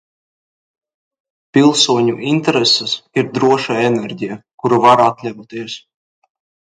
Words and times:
Pilsoņu 1.57 2.15
interesēs 2.31 2.95
ir 3.23 3.27
droša 3.35 3.77
enerģija, 3.89 4.39
kuru 4.65 4.81
var 4.87 5.05
atļauties. 5.05 5.77